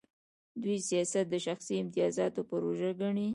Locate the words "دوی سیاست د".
0.61-1.35